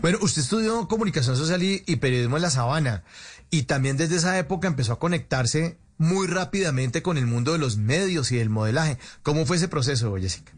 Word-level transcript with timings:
Bueno, 0.00 0.18
usted 0.20 0.42
estudió 0.42 0.88
comunicación 0.88 1.36
social 1.36 1.62
y, 1.62 1.96
periodismo 1.96 2.36
en 2.36 2.42
la 2.42 2.50
Sabana 2.50 3.04
y 3.50 3.64
también 3.64 3.96
desde 3.96 4.16
esa 4.16 4.38
época 4.38 4.68
empezó 4.68 4.92
a 4.92 4.98
conectarse 4.98 5.78
muy 5.98 6.26
rápidamente 6.26 7.02
con 7.02 7.18
el 7.18 7.26
mundo 7.26 7.52
de 7.52 7.58
los 7.58 7.76
medios 7.76 8.32
y 8.32 8.36
del 8.36 8.50
modelaje. 8.50 8.98
¿Cómo 9.22 9.46
fue 9.46 9.56
ese 9.56 9.68
proceso, 9.68 10.14
Jessica? 10.16 10.52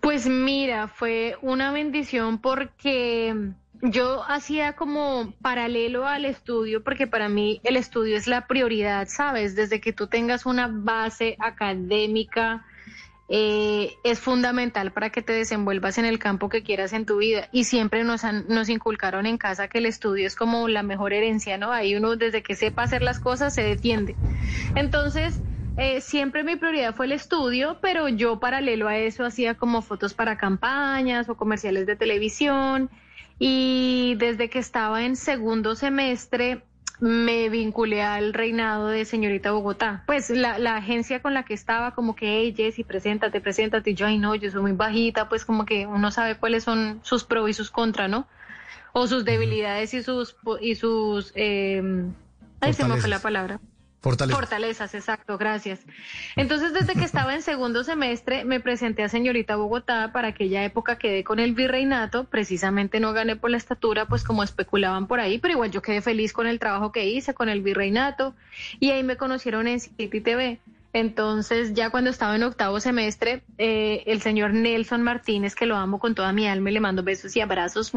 Pues 0.00 0.26
mira, 0.26 0.88
fue 0.88 1.36
una 1.42 1.72
bendición 1.72 2.38
porque 2.38 3.52
yo 3.82 4.22
hacía 4.24 4.74
como 4.74 5.32
paralelo 5.40 6.06
al 6.06 6.24
estudio, 6.24 6.82
porque 6.82 7.06
para 7.06 7.28
mí 7.28 7.60
el 7.64 7.76
estudio 7.76 8.16
es 8.16 8.26
la 8.26 8.46
prioridad, 8.46 9.08
¿sabes? 9.08 9.54
Desde 9.54 9.80
que 9.80 9.92
tú 9.92 10.06
tengas 10.06 10.46
una 10.46 10.68
base 10.70 11.36
académica, 11.38 12.66
eh, 13.32 13.96
es 14.02 14.18
fundamental 14.18 14.90
para 14.90 15.10
que 15.10 15.22
te 15.22 15.32
desenvuelvas 15.32 15.98
en 15.98 16.04
el 16.04 16.18
campo 16.18 16.48
que 16.48 16.64
quieras 16.64 16.92
en 16.92 17.06
tu 17.06 17.18
vida. 17.18 17.48
Y 17.52 17.62
siempre 17.62 18.02
nos, 18.02 18.24
han, 18.24 18.44
nos 18.48 18.68
inculcaron 18.68 19.24
en 19.24 19.38
casa 19.38 19.68
que 19.68 19.78
el 19.78 19.86
estudio 19.86 20.26
es 20.26 20.34
como 20.34 20.66
la 20.66 20.82
mejor 20.82 21.12
herencia, 21.12 21.56
¿no? 21.56 21.70
Ahí 21.70 21.94
uno 21.94 22.16
desde 22.16 22.42
que 22.42 22.56
sepa 22.56 22.82
hacer 22.82 23.02
las 23.02 23.20
cosas 23.20 23.54
se 23.54 23.62
defiende. 23.62 24.16
Entonces, 24.74 25.40
eh, 25.76 26.00
siempre 26.00 26.42
mi 26.42 26.56
prioridad 26.56 26.92
fue 26.92 27.06
el 27.06 27.12
estudio, 27.12 27.78
pero 27.80 28.08
yo 28.08 28.40
paralelo 28.40 28.88
a 28.88 28.98
eso 28.98 29.24
hacía 29.24 29.54
como 29.54 29.80
fotos 29.80 30.12
para 30.12 30.36
campañas 30.36 31.28
o 31.28 31.36
comerciales 31.36 31.86
de 31.86 31.94
televisión. 31.94 32.90
Y 33.38 34.16
desde 34.18 34.50
que 34.50 34.58
estaba 34.58 35.04
en 35.04 35.14
segundo 35.14 35.76
semestre 35.76 36.64
me 37.00 37.48
vinculé 37.48 38.02
al 38.02 38.34
reinado 38.34 38.88
de 38.88 39.04
señorita 39.04 39.52
Bogotá. 39.52 40.04
Pues 40.06 40.30
la, 40.30 40.58
la 40.58 40.76
agencia 40.76 41.20
con 41.20 41.34
la 41.34 41.44
que 41.44 41.54
estaba, 41.54 41.94
como 41.94 42.14
que, 42.14 42.40
hey 42.40 42.54
Jessy, 42.56 42.84
preséntate, 42.84 43.40
preséntate. 43.40 43.90
Y 43.90 43.94
yo, 43.94 44.06
ay 44.06 44.18
no, 44.18 44.34
yo 44.34 44.50
soy 44.50 44.60
muy 44.60 44.72
bajita, 44.72 45.28
pues 45.28 45.44
como 45.44 45.64
que 45.64 45.86
uno 45.86 46.10
sabe 46.10 46.36
cuáles 46.36 46.64
son 46.64 47.00
sus 47.02 47.24
pros 47.24 47.48
y 47.48 47.54
sus 47.54 47.70
contras, 47.70 48.10
¿no? 48.10 48.26
O 48.92 49.06
sus 49.06 49.24
debilidades 49.24 49.94
y 49.94 50.02
sus, 50.02 50.36
y 50.60 50.74
sus, 50.74 51.32
eh, 51.36 51.82
ay, 52.60 52.72
se 52.72 52.84
me 52.84 52.96
fue 52.96 53.08
la 53.08 53.20
palabra. 53.20 53.60
Fortalezas. 54.00 54.40
Fortalezas, 54.40 54.94
exacto, 54.94 55.36
gracias. 55.36 55.80
Entonces, 56.36 56.72
desde 56.72 56.94
que 56.94 57.04
estaba 57.04 57.34
en 57.34 57.42
segundo 57.42 57.84
semestre, 57.84 58.46
me 58.46 58.58
presenté 58.58 59.02
a 59.02 59.10
señorita 59.10 59.56
Bogotá 59.56 60.10
para 60.12 60.28
aquella 60.28 60.64
época 60.64 60.96
quedé 60.96 61.22
con 61.22 61.38
el 61.38 61.52
virreinato, 61.52 62.24
precisamente 62.24 62.98
no 62.98 63.12
gané 63.12 63.36
por 63.36 63.50
la 63.50 63.58
estatura, 63.58 64.06
pues 64.06 64.24
como 64.24 64.42
especulaban 64.42 65.06
por 65.06 65.20
ahí, 65.20 65.38
pero 65.38 65.52
igual 65.52 65.70
yo 65.70 65.82
quedé 65.82 66.00
feliz 66.00 66.32
con 66.32 66.46
el 66.46 66.58
trabajo 66.58 66.92
que 66.92 67.06
hice, 67.06 67.34
con 67.34 67.50
el 67.50 67.60
virreinato, 67.60 68.34
y 68.78 68.90
ahí 68.90 69.02
me 69.02 69.18
conocieron 69.18 69.68
en 69.68 69.80
City 69.80 70.20
TV. 70.20 70.60
Entonces, 70.94 71.74
ya 71.74 71.90
cuando 71.90 72.08
estaba 72.10 72.34
en 72.34 72.42
octavo 72.42 72.80
semestre, 72.80 73.42
eh, 73.58 74.02
el 74.06 74.22
señor 74.22 74.54
Nelson 74.54 75.02
Martínez, 75.02 75.54
que 75.54 75.66
lo 75.66 75.76
amo 75.76 76.00
con 76.00 76.14
toda 76.14 76.32
mi 76.32 76.48
alma 76.48 76.70
le 76.70 76.80
mando 76.80 77.02
besos 77.02 77.36
y 77.36 77.40
abrazos, 77.40 77.92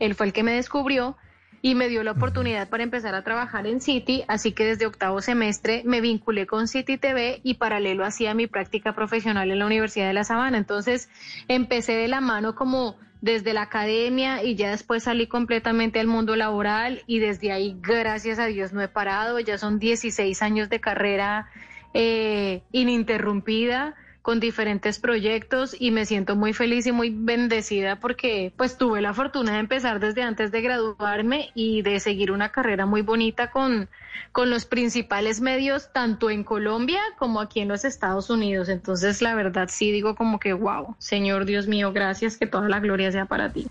él 0.00 0.14
fue 0.14 0.26
el 0.26 0.32
que 0.32 0.42
me 0.42 0.52
descubrió 0.52 1.16
y 1.62 1.76
me 1.76 1.88
dio 1.88 2.02
la 2.02 2.10
oportunidad 2.10 2.68
para 2.68 2.82
empezar 2.82 3.14
a 3.14 3.22
trabajar 3.22 3.68
en 3.68 3.80
City, 3.80 4.24
así 4.26 4.50
que 4.50 4.64
desde 4.64 4.84
octavo 4.84 5.20
semestre 5.20 5.82
me 5.86 6.00
vinculé 6.00 6.44
con 6.44 6.66
City 6.66 6.98
TV 6.98 7.40
y 7.44 7.54
paralelo 7.54 8.04
hacía 8.04 8.34
mi 8.34 8.48
práctica 8.48 8.94
profesional 8.96 9.48
en 9.50 9.60
la 9.60 9.66
Universidad 9.66 10.08
de 10.08 10.12
La 10.12 10.24
Sabana. 10.24 10.58
Entonces 10.58 11.08
empecé 11.46 11.92
de 11.92 12.08
la 12.08 12.20
mano 12.20 12.56
como 12.56 12.96
desde 13.20 13.54
la 13.54 13.62
academia 13.62 14.42
y 14.42 14.56
ya 14.56 14.70
después 14.70 15.04
salí 15.04 15.28
completamente 15.28 16.00
al 16.00 16.08
mundo 16.08 16.34
laboral 16.34 17.04
y 17.06 17.20
desde 17.20 17.52
ahí, 17.52 17.76
gracias 17.80 18.40
a 18.40 18.46
Dios, 18.46 18.72
no 18.72 18.82
he 18.82 18.88
parado. 18.88 19.38
Ya 19.38 19.56
son 19.56 19.78
16 19.78 20.42
años 20.42 20.68
de 20.68 20.80
carrera 20.80 21.48
eh, 21.94 22.62
ininterrumpida 22.72 23.94
con 24.22 24.38
diferentes 24.38 25.00
proyectos 25.00 25.76
y 25.78 25.90
me 25.90 26.06
siento 26.06 26.36
muy 26.36 26.52
feliz 26.52 26.86
y 26.86 26.92
muy 26.92 27.10
bendecida 27.10 27.96
porque 27.96 28.52
pues 28.56 28.78
tuve 28.78 29.02
la 29.02 29.12
fortuna 29.12 29.54
de 29.54 29.58
empezar 29.58 29.98
desde 29.98 30.22
antes 30.22 30.52
de 30.52 30.62
graduarme 30.62 31.50
y 31.54 31.82
de 31.82 31.98
seguir 31.98 32.30
una 32.30 32.52
carrera 32.52 32.86
muy 32.86 33.02
bonita 33.02 33.50
con, 33.50 33.88
con 34.30 34.48
los 34.48 34.64
principales 34.64 35.40
medios 35.40 35.92
tanto 35.92 36.30
en 36.30 36.44
Colombia 36.44 37.00
como 37.18 37.40
aquí 37.40 37.60
en 37.60 37.68
los 37.68 37.84
Estados 37.84 38.30
Unidos. 38.30 38.68
Entonces 38.68 39.22
la 39.22 39.34
verdad 39.34 39.68
sí 39.70 39.90
digo 39.90 40.14
como 40.14 40.38
que 40.38 40.52
wow, 40.52 40.94
Señor 40.98 41.44
Dios 41.44 41.66
mío, 41.66 41.92
gracias, 41.92 42.36
que 42.36 42.46
toda 42.46 42.68
la 42.68 42.78
gloria 42.78 43.10
sea 43.10 43.26
para 43.26 43.52
ti. 43.52 43.66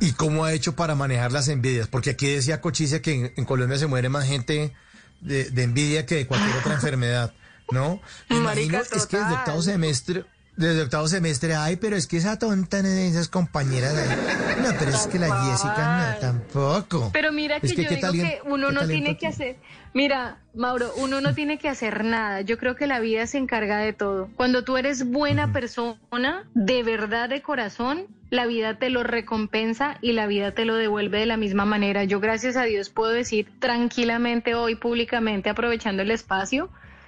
¿Y 0.00 0.12
cómo 0.12 0.44
ha 0.44 0.52
hecho 0.52 0.74
para 0.74 0.96
manejar 0.96 1.30
las 1.30 1.46
envidias? 1.48 1.86
Porque 1.86 2.10
aquí 2.10 2.26
decía 2.26 2.60
Cochicia 2.60 3.00
que 3.00 3.12
en, 3.14 3.32
en 3.36 3.44
Colombia 3.44 3.78
se 3.78 3.86
muere 3.86 4.08
más 4.08 4.26
gente 4.26 4.74
de, 5.20 5.50
de 5.50 5.62
envidia 5.62 6.04
que 6.04 6.16
de 6.16 6.26
cualquier 6.26 6.56
otra 6.56 6.74
enfermedad. 6.74 7.32
¿No? 7.70 8.00
Me 8.28 8.36
imagino, 8.36 8.78
es 8.78 9.06
que 9.06 9.16
desde 9.16 9.34
octavo 9.34 9.62
semestre, 9.62 10.24
desde 10.56 10.82
octavo 10.82 11.08
semestre, 11.08 11.54
ay, 11.56 11.76
pero 11.76 11.96
es 11.96 12.06
que 12.06 12.16
esa 12.16 12.38
tonta 12.38 12.80
de 12.80 13.08
esas 13.08 13.28
compañeras 13.28 13.96
ahí. 13.96 14.62
No, 14.62 14.70
pero 14.78 14.92
es 14.92 15.06
que 15.08 15.18
la 15.18 15.44
Jessica 15.44 16.14
no, 16.14 16.20
tampoco. 16.20 17.10
Pero 17.12 17.32
mira 17.32 17.58
que 17.58 17.66
Es 17.66 17.72
que, 17.74 17.82
yo 17.82 17.88
¿qué 17.88 17.96
digo 17.96 18.12
que 18.12 18.40
uno 18.44 18.70
no 18.70 18.86
tiene 18.86 19.16
que 19.16 19.26
hacer. 19.26 19.56
Mira, 19.94 20.38
Mauro, 20.54 20.92
uno 20.96 21.20
no 21.20 21.34
tiene 21.34 21.58
que 21.58 21.68
hacer 21.68 22.04
nada. 22.04 22.40
Yo 22.42 22.58
creo 22.58 22.76
que 22.76 22.86
la 22.86 23.00
vida 23.00 23.26
se 23.26 23.38
encarga 23.38 23.78
de 23.78 23.92
todo. 23.92 24.28
Cuando 24.36 24.62
tú 24.62 24.76
eres 24.76 25.10
buena 25.10 25.52
persona, 25.52 26.48
de 26.54 26.82
verdad, 26.84 27.28
de 27.28 27.42
corazón, 27.42 28.06
la 28.30 28.46
vida 28.46 28.78
te 28.78 28.90
lo 28.90 29.02
recompensa 29.02 29.98
y 30.00 30.12
la 30.12 30.26
vida 30.26 30.52
te 30.52 30.64
lo 30.64 30.76
devuelve 30.76 31.18
de 31.18 31.26
la 31.26 31.36
misma 31.36 31.64
manera. 31.64 32.04
Yo, 32.04 32.20
gracias 32.20 32.56
a 32.56 32.62
Dios, 32.62 32.90
puedo 32.90 33.12
decir 33.12 33.48
tranquilamente 33.58 34.54
hoy, 34.54 34.76
públicamente, 34.76 35.50
aprovechando 35.50 36.02
el 36.02 36.10
espacio, 36.10 36.70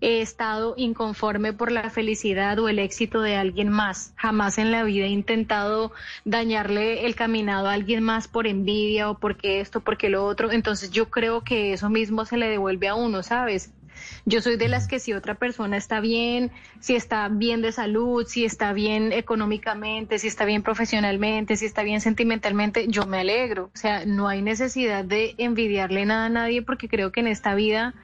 he 0.00 0.20
estado 0.20 0.74
inconforme 0.76 1.52
por 1.52 1.72
la 1.72 1.90
felicidad 1.90 2.58
o 2.58 2.68
el 2.68 2.78
éxito 2.78 3.22
de 3.22 3.36
alguien 3.36 3.68
más. 3.68 4.12
Jamás 4.16 4.58
en 4.58 4.70
la 4.70 4.82
vida 4.84 5.06
he 5.06 5.10
intentado 5.10 5.92
dañarle 6.24 7.06
el 7.06 7.14
caminado 7.14 7.68
a 7.68 7.72
alguien 7.72 8.02
más 8.02 8.28
por 8.28 8.46
envidia 8.46 9.10
o 9.10 9.18
porque 9.18 9.60
esto, 9.60 9.80
porque 9.80 10.10
lo 10.10 10.24
otro. 10.24 10.52
Entonces 10.52 10.90
yo 10.90 11.10
creo 11.10 11.42
que 11.42 11.72
eso 11.72 11.88
mismo 11.88 12.24
se 12.24 12.36
le 12.36 12.48
devuelve 12.48 12.88
a 12.88 12.94
uno, 12.94 13.22
¿sabes? 13.22 13.72
Yo 14.24 14.42
soy 14.42 14.56
de 14.56 14.68
las 14.68 14.88
que 14.88 14.98
si 14.98 15.14
otra 15.14 15.34
persona 15.34 15.76
está 15.76 16.00
bien, 16.00 16.50
si 16.80 16.94
está 16.94 17.28
bien 17.28 17.62
de 17.62 17.72
salud, 17.72 18.26
si 18.26 18.44
está 18.44 18.72
bien 18.72 19.12
económicamente, 19.12 20.18
si 20.18 20.28
está 20.28 20.44
bien 20.44 20.62
profesionalmente, 20.62 21.56
si 21.56 21.66
está 21.66 21.82
bien 21.82 22.00
sentimentalmente, 22.00 22.86
yo 22.88 23.06
me 23.06 23.20
alegro. 23.20 23.70
O 23.74 23.78
sea, 23.78 24.04
no 24.04 24.28
hay 24.28 24.42
necesidad 24.42 25.04
de 25.04 25.34
envidiarle 25.38 26.04
nada 26.04 26.26
a 26.26 26.30
nadie 26.30 26.62
porque 26.62 26.88
creo 26.88 27.12
que 27.12 27.20
en 27.20 27.28
esta 27.28 27.54
vida 27.54 27.94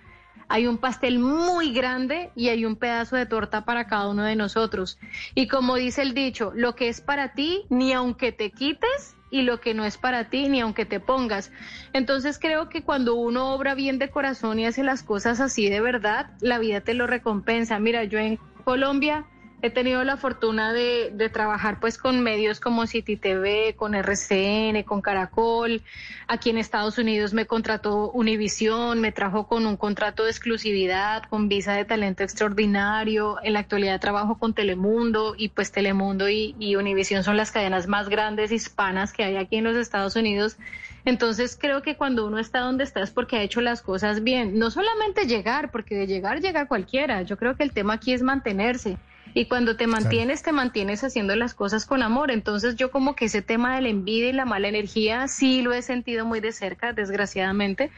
hay 0.49 0.67
un 0.67 0.79
pastel 0.79 1.19
muy 1.19 1.73
grande 1.73 2.31
y 2.35 2.49
hay 2.49 2.65
un 2.65 2.77
pedazo 2.77 3.17
de 3.17 3.27
torta 3.27 3.65
para 3.65 3.87
cada 3.87 4.09
uno 4.09 4.25
de 4.25 4.37
nosotros. 4.37 4.99
Y 5.35 5.49
como 5.49 5.77
dice 5.77 6.03
el 6.03 6.15
dicho, 6.15 6.53
lo 6.55 6.75
que 6.75 6.89
es 6.89 7.01
para 7.01 7.35
ti, 7.35 7.65
ni 7.71 7.93
aunque 7.93 8.33
te 8.33 8.51
quites, 8.51 9.17
y 9.33 9.43
lo 9.43 9.61
que 9.61 9.73
no 9.73 9.85
es 9.85 9.97
para 9.97 10.29
ti, 10.29 10.49
ni 10.49 10.61
aunque 10.61 10.85
te 10.85 11.01
pongas. 11.01 11.51
Entonces 11.95 12.39
creo 12.39 12.69
que 12.69 12.83
cuando 12.83 13.15
uno 13.15 13.55
obra 13.55 13.75
bien 13.75 13.99
de 13.99 14.11
corazón 14.11 14.61
y 14.61 14.67
hace 14.67 14.85
las 14.85 15.03
cosas 15.03 15.41
así 15.41 15.69
de 15.71 15.81
verdad, 15.81 16.31
la 16.41 16.59
vida 16.59 16.83
te 16.83 16.93
lo 16.93 17.07
recompensa. 17.07 17.79
Mira, 17.79 18.05
yo 18.05 18.19
en 18.19 18.39
Colombia 18.65 19.25
He 19.65 19.71
tenido 19.71 20.03
la 20.03 20.17
fortuna 20.17 20.73
de, 20.73 21.13
de, 21.15 21.29
trabajar 21.29 21.79
pues 21.79 21.97
con 21.97 22.21
medios 22.21 22.59
como 22.59 22.85
City 22.89 23.17
TV, 23.17 23.77
con 23.77 23.95
RCN, 23.95 24.83
con 24.83 25.01
Caracol. 25.01 25.83
Aquí 26.27 26.51
en 26.51 26.59
Estados 26.59 26.99
Unidos 26.99 27.33
me 27.33 27.47
contrató 27.47 28.11
Univision, 28.11 29.01
me 29.01 29.13
trajo 29.13 29.47
con 29.47 29.65
un 29.67 29.77
contrato 29.77 30.25
de 30.25 30.31
exclusividad, 30.31 31.23
con 31.31 31.49
visa 31.49 31.75
de 31.75 31.85
talento 31.85 32.25
extraordinario. 32.25 33.37
En 33.45 33.53
la 33.53 33.61
actualidad 33.61 34.01
trabajo 34.01 34.37
con 34.37 34.53
Telemundo 34.53 35.37
y 35.39 35.51
pues 35.51 35.71
Telemundo 35.71 36.29
y, 36.29 36.57
y 36.59 36.75
Univision 36.75 37.23
son 37.23 37.37
las 37.37 37.53
cadenas 37.53 37.87
más 37.87 38.09
grandes 38.09 38.51
hispanas 38.51 39.13
que 39.13 39.23
hay 39.23 39.37
aquí 39.37 39.59
en 39.59 39.65
los 39.65 39.77
Estados 39.77 40.17
Unidos. 40.17 40.57
Entonces 41.05 41.57
creo 41.61 41.83
que 41.83 41.97
cuando 41.97 42.27
uno 42.27 42.41
está 42.41 42.59
donde 42.61 42.83
está 42.83 43.01
es 43.01 43.13
porque 43.13 43.37
ha 43.37 43.43
hecho 43.43 43.61
las 43.61 43.81
cosas 43.81 44.25
bien. 44.25 44.59
No 44.59 44.73
solamente 44.73 45.27
llegar, 45.27 45.71
porque 45.71 45.95
de 45.95 46.09
llegar 46.09 46.41
llega 46.41 46.67
cualquiera. 46.67 47.23
Yo 47.23 47.37
creo 47.37 47.57
que 47.57 47.63
el 47.63 47.73
tema 47.73 47.95
aquí 47.95 48.13
es 48.13 48.23
mantenerse. 48.23 48.99
Y 49.35 49.47
cuando 49.47 49.77
te 49.77 49.87
mantienes, 49.87 50.43
te 50.43 50.53
mantienes 50.53 51.05
haciendo 51.05 51.35
las 51.37 51.55
cosas 51.55 51.87
con 51.87 52.03
amor. 52.03 52.31
Entonces 52.31 52.77
yo 52.77 52.91
como 52.91 53.15
que 53.17 53.27
ese 53.27 53.43
tema 53.43 53.75
de 53.75 53.83
la 53.83 53.89
envidia 53.89 54.29
y 54.29 54.33
la 54.33 54.45
mala 54.45 54.69
energía 54.69 55.27
sí 55.29 55.63
lo 55.63 55.73
he 55.73 55.83
sentido 55.83 56.27
muy 56.27 56.41
de 56.41 56.53
cerca, 56.53 56.93
desgraciadamente. 56.93 57.91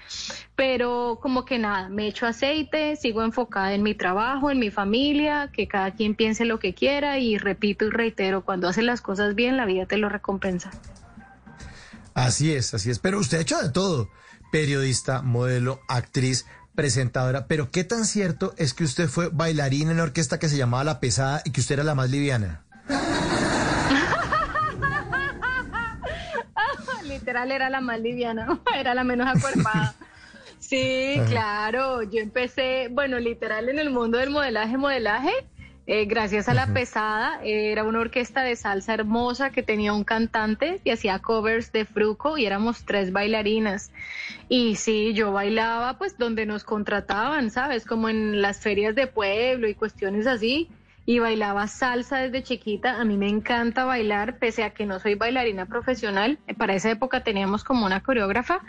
Pero 0.54 1.18
como 1.20 1.44
que 1.44 1.58
nada, 1.58 1.88
me 1.88 2.06
echo 2.06 2.26
aceite, 2.26 2.96
sigo 2.96 3.22
enfocada 3.22 3.74
en 3.74 3.82
mi 3.82 3.94
trabajo, 3.94 4.50
en 4.50 4.58
mi 4.58 4.70
familia, 4.70 5.50
que 5.52 5.66
cada 5.66 5.90
quien 5.92 6.14
piense 6.14 6.44
lo 6.44 6.58
que 6.58 6.74
quiera 6.74 7.18
y 7.18 7.38
repito 7.38 7.84
y 7.84 7.90
reitero, 7.90 8.44
cuando 8.44 8.68
haces 8.68 8.84
las 8.84 9.00
cosas 9.00 9.34
bien, 9.34 9.56
la 9.56 9.66
vida 9.66 9.86
te 9.86 9.96
lo 9.96 10.08
recompensa. 10.08 10.70
Así 12.14 12.52
es, 12.52 12.74
así 12.74 12.90
es. 12.90 13.00
Pero 13.00 13.18
usted 13.18 13.38
ha 13.38 13.40
hecho 13.40 13.60
de 13.60 13.70
todo. 13.70 14.08
Periodista, 14.52 15.20
modelo, 15.22 15.80
actriz, 15.88 16.46
presentadora, 16.74 17.46
pero 17.46 17.70
¿qué 17.70 17.84
tan 17.84 18.04
cierto 18.04 18.54
es 18.56 18.74
que 18.74 18.84
usted 18.84 19.08
fue 19.08 19.28
bailarina 19.32 19.90
en 19.90 19.96
una 19.96 20.04
orquesta 20.04 20.38
que 20.38 20.48
se 20.48 20.56
llamaba 20.56 20.84
La 20.84 21.00
Pesada 21.00 21.42
y 21.44 21.52
que 21.52 21.60
usted 21.60 21.74
era 21.74 21.84
la 21.84 21.94
más 21.94 22.10
liviana? 22.10 22.62
Literal 27.04 27.52
era 27.52 27.70
la 27.70 27.80
más 27.80 28.00
liviana, 28.00 28.60
era 28.76 28.94
la 28.94 29.04
menos 29.04 29.28
acuerpada. 29.28 29.94
Sí, 30.58 31.20
claro, 31.28 32.02
yo 32.04 32.20
empecé, 32.20 32.88
bueno, 32.90 33.18
literal 33.18 33.68
en 33.68 33.78
el 33.78 33.90
mundo 33.90 34.16
del 34.16 34.30
modelaje, 34.30 34.78
modelaje, 34.78 35.30
eh, 35.86 36.06
gracias 36.06 36.48
a 36.48 36.54
La 36.54 36.66
Pesada, 36.72 37.40
era 37.44 37.84
una 37.84 38.00
orquesta 38.00 38.42
de 38.42 38.56
salsa 38.56 38.94
hermosa 38.94 39.50
que 39.50 39.62
tenía 39.62 39.92
un 39.92 40.02
cantante 40.02 40.80
y 40.82 40.90
hacía 40.90 41.18
covers 41.18 41.72
de 41.72 41.84
Fruco 41.84 42.38
y 42.38 42.46
éramos 42.46 42.84
tres 42.84 43.12
bailarinas. 43.12 43.90
Y 44.48 44.76
sí, 44.76 45.12
yo 45.12 45.32
bailaba 45.32 45.98
pues 45.98 46.16
donde 46.16 46.46
nos 46.46 46.64
contrataban, 46.64 47.50
¿sabes? 47.50 47.84
Como 47.84 48.08
en 48.08 48.40
las 48.40 48.60
ferias 48.60 48.94
de 48.94 49.06
pueblo 49.06 49.68
y 49.68 49.74
cuestiones 49.74 50.26
así. 50.26 50.70
Y 51.06 51.18
bailaba 51.18 51.66
salsa 51.66 52.18
desde 52.18 52.42
chiquita. 52.42 53.00
A 53.00 53.04
mí 53.04 53.16
me 53.16 53.28
encanta 53.28 53.84
bailar, 53.84 54.38
pese 54.38 54.64
a 54.64 54.70
que 54.70 54.86
no 54.86 54.98
soy 55.00 55.14
bailarina 55.16 55.66
profesional. 55.66 56.38
Para 56.56 56.74
esa 56.74 56.90
época 56.90 57.22
teníamos 57.22 57.62
como 57.64 57.84
una 57.84 58.02
coreógrafa 58.02 58.62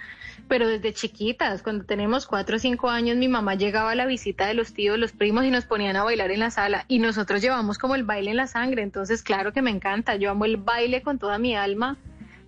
pero 0.48 0.68
desde 0.68 0.94
chiquitas, 0.94 1.62
cuando 1.64 1.86
tenemos 1.86 2.28
cuatro 2.28 2.58
o 2.58 2.60
cinco 2.60 2.90
años, 2.90 3.18
mi 3.18 3.28
mamá 3.28 3.56
llegaba 3.56 3.92
a 3.92 3.96
la 3.96 4.06
visita 4.06 4.46
de 4.46 4.54
los 4.54 4.74
tíos, 4.74 5.00
los 5.00 5.12
primos 5.12 5.46
y 5.46 5.52
nos 5.52 5.66
ponían 5.66 5.96
a 5.96 6.04
bailar 6.04 6.32
en 6.32 6.42
la 6.42 6.52
sala 6.52 6.86
y 6.88 7.00
nosotros 7.00 7.42
llevamos 7.42 7.78
como 7.78 7.96
el 7.96 8.04
baile 8.04 8.32
en 8.32 8.38
la 8.38 8.48
sangre, 8.48 8.84
entonces 8.84 9.24
claro 9.24 9.54
que 9.54 9.62
me 9.62 9.72
encanta, 9.72 10.16
yo 10.16 10.32
amo 10.32 10.46
el 10.46 10.58
baile 10.58 11.02
con 11.02 11.20
toda 11.20 11.40
mi 11.40 11.56
alma. 11.56 11.98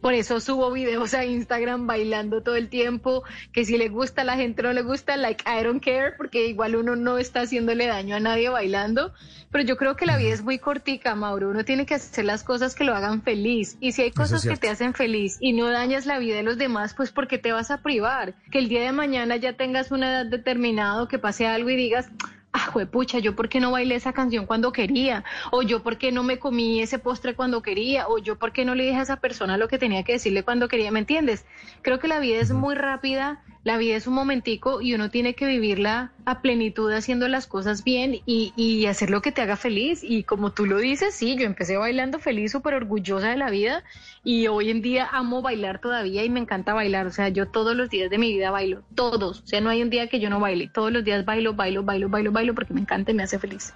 Por 0.08 0.14
eso 0.14 0.40
subo 0.40 0.72
videos 0.72 1.14
a 1.14 1.26
Instagram 1.26 1.86
bailando 1.86 2.42
todo 2.42 2.56
el 2.56 2.70
tiempo, 2.70 3.26
que 3.52 3.66
si 3.66 3.78
le 3.78 3.90
gusta 3.90 4.22
a 4.22 4.24
la 4.24 4.38
gente 4.38 4.64
no 4.64 4.72
le 4.72 4.82
gusta, 4.82 5.18
like 5.18 5.44
I 5.46 5.62
don't 5.66 5.84
care, 5.84 6.14
porque 6.16 6.48
igual 6.48 6.78
uno 6.78 6.96
no 6.96 7.18
está 7.18 7.42
haciéndole 7.42 7.88
daño 7.88 8.16
a 8.16 8.22
nadie 8.22 8.48
bailando. 8.48 9.12
Pero 9.52 9.66
yo 9.66 9.76
creo 9.76 9.98
que 9.98 10.06
la 10.06 10.16
vida 10.16 10.30
es 10.30 10.42
muy 10.42 10.60
cortica, 10.60 11.14
Mauro. 11.16 11.50
Uno 11.50 11.66
tiene 11.66 11.86
que 11.86 11.96
hacer 11.96 12.24
las 12.24 12.46
cosas 12.46 12.74
que 12.74 12.86
lo 12.86 12.96
hagan 12.96 13.22
feliz. 13.22 13.76
Y 13.82 13.92
si 13.92 14.02
hay 14.02 14.12
cosas 14.12 14.48
que 14.48 14.56
te 14.56 14.70
hacen 14.70 14.94
feliz 14.94 15.40
y 15.42 15.52
no 15.52 15.68
dañas 15.68 16.06
la 16.06 16.20
vida 16.20 16.38
de 16.38 16.44
los 16.44 16.58
demás, 16.58 16.94
pues 16.94 17.12
porque 17.12 17.38
te 17.38 17.52
vas 17.52 17.70
a 17.70 17.82
privar. 17.82 18.34
Que 18.50 18.60
el 18.60 18.70
día 18.70 18.84
de 18.84 18.94
mañana 18.94 19.36
ya 19.36 19.58
tengas 19.58 19.92
una 19.92 20.10
edad 20.10 20.26
determinada, 20.26 21.06
que 21.10 21.20
pase 21.20 21.48
algo 21.48 21.70
y 21.70 21.76
digas, 21.76 22.08
ah, 22.54 22.72
pucha, 22.92 23.20
yo 23.20 23.36
por 23.36 23.50
qué 23.50 23.60
no 23.60 23.72
bailé 23.72 23.96
esa 23.96 24.14
canción 24.14 24.46
cuando 24.46 24.72
quería, 24.72 25.24
o 25.52 25.62
yo 25.62 25.84
por 25.84 25.98
qué 25.98 26.12
no 26.12 26.24
me 26.24 26.40
comí 26.40 26.82
ese 26.82 27.00
postre 27.00 27.36
cuando 27.36 27.62
quería, 27.62 28.08
o 28.08 28.18
yo 28.18 28.38
por 28.38 28.52
qué 28.52 28.66
no 28.66 28.76
le 28.76 28.86
dije 28.86 28.98
a 28.98 29.04
esa 29.04 29.18
persona 29.18 29.58
lo 29.58 29.68
que 29.68 29.78
tenía 29.78 30.04
que 30.04 30.14
decirle 30.14 30.44
cuando 30.44 30.68
quería, 30.68 30.92
¿me 30.92 31.00
entiendes? 31.00 31.46
Creo 31.82 32.00
que 32.00 32.08
la 32.08 32.20
vida 32.20 32.40
es 32.40 32.52
muy 32.52 32.76
rápida, 32.76 33.44
la 33.68 33.78
vida 33.78 33.98
es 33.98 34.08
un 34.08 34.14
momentico 34.14 34.80
y 34.80 34.94
uno 34.94 35.10
tiene 35.10 35.34
que 35.34 35.46
vivirla 35.46 36.14
a 36.24 36.42
plenitud 36.42 36.90
haciendo 36.94 37.28
las 37.28 37.48
cosas 37.48 37.84
bien 37.84 38.22
y, 38.26 38.54
y 38.56 38.86
hacer 38.86 39.10
lo 39.10 39.22
que 39.22 39.34
te 39.34 39.42
haga 39.42 39.58
feliz. 39.58 40.06
Y 40.06 40.24
como 40.24 40.54
tú 40.54 40.66
lo 40.66 40.78
dices, 40.78 41.14
sí, 41.14 41.36
yo 41.36 41.46
empecé 41.46 41.76
bailando 41.76 42.18
feliz, 42.18 42.54
súper 42.54 42.76
orgullosa 42.76 43.28
de 43.28 43.36
la 43.36 43.50
vida 43.50 43.84
y 44.24 44.48
hoy 44.48 44.70
en 44.70 44.82
día 44.82 45.10
amo 45.12 45.42
bailar 45.42 45.82
todavía 45.82 46.24
y 46.24 46.30
me 46.30 46.40
encanta 46.40 46.74
bailar. 46.74 47.08
O 47.08 47.12
sea, 47.12 47.28
yo 47.28 47.50
todos 47.50 47.76
los 47.76 47.90
días 47.90 48.10
de 48.10 48.18
mi 48.18 48.32
vida 48.32 48.52
bailo, 48.52 48.84
todos. 48.96 49.42
O 49.42 49.48
sea, 49.48 49.60
no 49.60 49.70
hay 49.70 49.82
un 49.82 49.90
día 49.90 50.08
que 50.08 50.22
yo 50.22 50.30
no 50.30 50.40
baile. 50.40 50.72
Todos 50.74 50.94
los 50.94 51.04
días 51.04 51.26
bailo, 51.26 51.54
bailo, 51.54 51.84
bailo, 51.84 52.08
bailo, 52.08 52.32
bailo 52.32 52.56
porque 52.56 52.74
me 52.74 52.80
encanta 52.80 53.12
y 53.12 53.16
me 53.16 53.24
hace 53.24 53.38
feliz. 53.38 53.74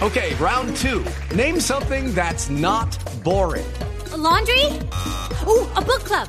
Okay, 0.00 0.36
round 0.38 0.76
two. 0.76 1.02
Name 1.34 1.58
something 1.58 2.14
that's 2.14 2.48
not 2.48 2.96
boring. 3.24 3.66
A 4.12 4.16
laundry? 4.16 4.66
Ooh, 5.48 5.66
a 5.74 5.80
book 5.80 6.04
club. 6.04 6.28